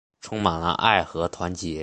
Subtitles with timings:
[0.19, 1.79] 充满了爱和团结